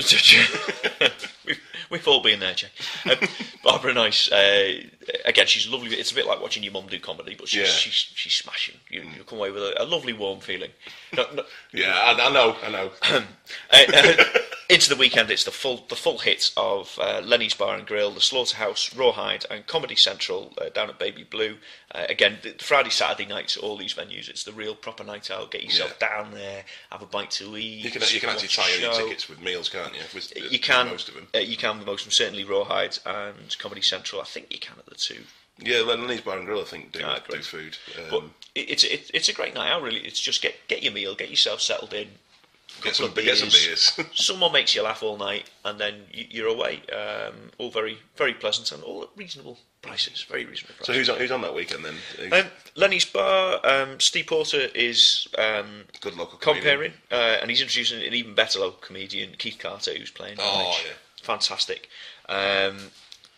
[1.45, 1.59] we've,
[1.89, 2.67] we've all been there, Jay.
[3.09, 3.17] Um,
[3.63, 4.81] Barbara Nice, uh,
[5.25, 5.89] again, she's lovely.
[5.95, 7.65] It's a bit like watching your mum do comedy, but she's Yeah.
[7.67, 8.75] she's, she's smashing.
[8.89, 10.71] You, you come away with a, a lovely, warm feeling.
[11.15, 12.91] No, no, Yeah, I, I know, I know.
[13.11, 13.21] uh,
[13.73, 14.23] uh,
[14.69, 18.11] into the weekend, it's the full the full hit of uh, Lenny's Bar and Grill,
[18.11, 21.57] the Slaughterhouse, Rawhide, and Comedy Central uh, down at Baby Blue.
[21.93, 24.29] Uh, again, the Friday, Saturday nights, all these venues.
[24.29, 25.49] It's the real proper night out.
[25.51, 27.83] Get yourself down there, have a bite to eat.
[27.83, 30.01] You can you can actually tie your tickets with meals, can't you?
[30.13, 30.87] With, You can.
[30.87, 31.27] most of them.
[31.33, 32.11] Uh, you can with most of them.
[32.13, 34.21] Certainly Rawhide and Comedy Central.
[34.21, 35.23] I think you can at the two.
[35.61, 37.77] Yeah, Lenny's Bar and Grill, I think, do, Ah, do food.
[38.09, 39.81] But Um, it, it's it, it's a great night out.
[39.81, 42.07] Really, it's just get get your meal, get yourself settled in.
[42.81, 43.99] Get some, of get some beers.
[44.13, 46.81] Someone makes you laugh all night, and then you, you're away.
[46.91, 50.25] Um, all very very pleasant and all at reasonable prices.
[50.29, 50.87] Very reasonable prices.
[50.87, 51.95] so who's on, who's on that weekend then?
[52.31, 58.01] Um, Lenny's Bar, um, Steve Porter is um, Good local comparing, uh, and he's introducing
[58.01, 60.37] an even better local comedian, Keith Carter, who's playing.
[60.39, 60.93] Oh, yeah.
[61.21, 61.89] fantastic.
[62.27, 62.77] Um,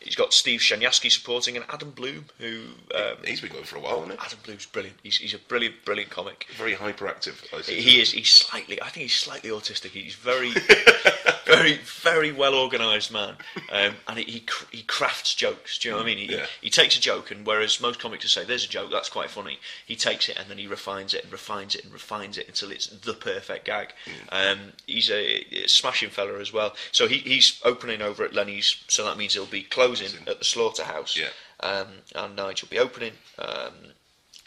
[0.02, 2.64] he's got Steve Shanyaski supporting, and Adam Bloom, who
[2.96, 4.26] um, He's been going for a while, hasn't he?
[4.26, 4.98] Adam Bloom's brilliant.
[5.04, 6.48] He's, he's a brilliant, brilliant comic.
[6.58, 7.36] Very hyperactive.
[7.58, 7.80] I see.
[7.82, 8.12] He is.
[8.12, 8.82] He's slightly.
[8.82, 9.92] I think he's slightly autistic.
[9.92, 10.50] He's very,
[11.56, 13.36] very, very well organised man,
[13.72, 15.78] um, and he he, he crafts jokes.
[15.78, 16.18] Do you know what I mean?
[16.18, 16.46] He, Yeah.
[16.62, 19.30] he takes a joke, and whereas most comics just say there's a joke, that's quite
[19.30, 19.60] funny.
[19.86, 22.72] He takes it and then he refines it and refines it and refines it until
[22.72, 23.94] it's the perfect gag.
[24.32, 26.74] Um, he's a, a smashing fella as well.
[26.92, 30.46] So he, he's opening over at Lenny's, so that means he'll be closing at the
[30.46, 31.18] Slaughterhouse.
[31.18, 31.30] Yeah.
[31.60, 33.14] Um, and Nigel will be opening.
[33.38, 33.74] Um,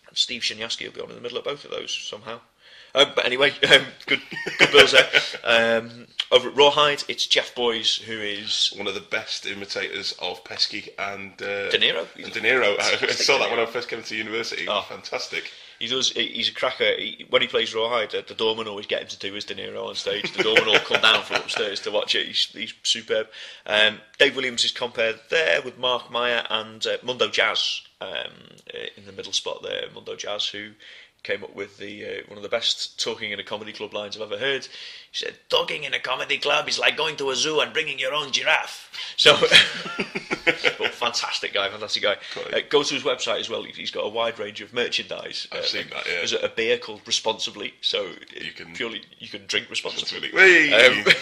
[0.09, 2.41] and Steve Shanyaski will be on in the middle of both of those somehow.
[2.95, 4.21] Um, but anyway, um, good,
[4.59, 5.09] good bills there.
[5.43, 10.43] Um, over at Rawhide, it's Jeff Boys who is one of the best imitators of
[10.45, 12.07] Pesci and uh, De Niro.
[12.23, 12.77] And De Niro.
[12.81, 14.67] I saw that when I first came to university.
[14.69, 14.83] Oh.
[14.89, 15.51] Fantastic.
[15.79, 16.13] He does.
[16.13, 16.95] He's a cracker.
[16.97, 19.55] He, when he plays Rawhide, uh, the doorman always get him to do his De
[19.55, 20.33] Niro on stage.
[20.33, 22.27] The doorman will come down from upstairs to watch it.
[22.27, 23.27] He's, he's superb.
[23.67, 28.09] Um, Dave Williams is compared there with Mark Meyer and uh, Mundo Jazz um,
[28.73, 29.87] uh, in the middle spot there.
[29.93, 30.71] Mundo Jazz, who
[31.25, 34.15] came up with the uh, one of the best talking in a comedy club lines
[34.17, 34.65] I've ever heard.
[34.67, 37.99] He said, "Talking in a comedy club is like going to a zoo and bringing
[37.99, 39.37] your own giraffe." So,
[40.79, 42.17] but fantastic guy, fantastic guy.
[42.53, 43.63] Uh, go to his website as well.
[43.65, 45.49] He's got a wide range of merchandise.
[45.51, 46.13] I've Uh, seen that, yeah.
[46.17, 50.31] There's a, a beer called Responsibly, so you can- purely you can drink responsibly.
[50.31, 50.75] Responsibly.
[50.75, 51.05] Um,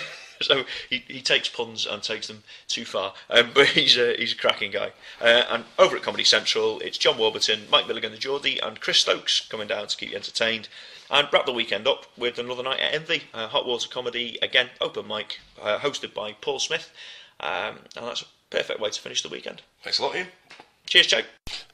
[0.46, 4.32] so he, he takes puns and takes them too far, um, but he's a he's
[4.32, 4.92] a cracking guy.
[5.20, 8.98] Uh, and over at Comedy Central, it's John Warburton, Mike Milligan, the Geordie, and Chris
[8.98, 10.68] Stokes coming down to keep you entertained.
[11.10, 14.70] And wrap the weekend up with another night at Envy, uh, hot water comedy again,
[14.80, 16.90] open mic, uh, hosted by Paul Smith,
[17.38, 19.60] um, and that's a perfect way to finish the weekend.
[19.82, 20.28] Thanks a lot, Ian.
[20.92, 21.22] Cheers, Joe.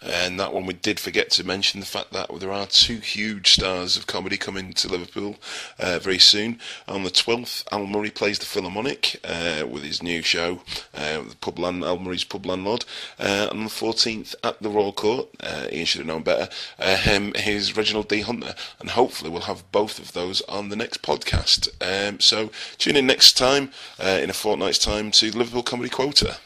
[0.00, 3.50] And that one we did forget to mention the fact that there are two huge
[3.54, 5.34] stars of comedy coming to Liverpool
[5.80, 6.60] uh, very soon.
[6.86, 10.60] On the 12th, Al Murray plays the Philharmonic uh, with his new show,
[10.94, 12.84] uh, the Pub Land, Al Murray's Pub Landlord.
[13.18, 16.98] Uh, on the 14th, at the Royal Court, uh, Ian should have known better, uh,
[17.10, 18.20] um, is Reginald D.
[18.20, 18.54] Hunter.
[18.78, 21.70] And hopefully we'll have both of those on the next podcast.
[21.82, 26.38] Um, so tune in next time, in a fortnight's time, to Liverpool Comedy Quota.